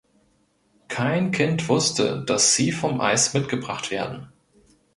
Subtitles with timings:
[0.87, 4.29] Kein Kind wusste, dass sie vom Eis mitgebracht werden.